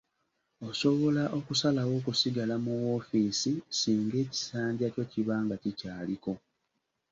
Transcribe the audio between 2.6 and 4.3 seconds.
mu woofiisi singa